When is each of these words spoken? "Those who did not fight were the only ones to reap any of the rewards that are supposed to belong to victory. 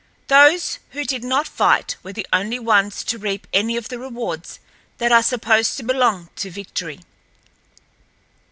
"Those 0.29 0.79
who 0.93 1.05
did 1.05 1.23
not 1.23 1.47
fight 1.47 1.95
were 2.01 2.11
the 2.11 2.25
only 2.33 2.57
ones 2.57 3.03
to 3.03 3.19
reap 3.19 3.45
any 3.53 3.77
of 3.77 3.89
the 3.89 3.99
rewards 3.99 4.59
that 4.97 5.11
are 5.11 5.21
supposed 5.21 5.77
to 5.77 5.83
belong 5.83 6.29
to 6.37 6.49
victory. 6.49 7.01